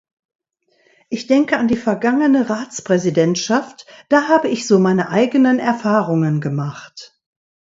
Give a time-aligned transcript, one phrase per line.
[1.09, 7.21] Ich denke an die vergangene Ratspräsidentschaft, da habe ich so meine eigenen Erfahrungen gemacht.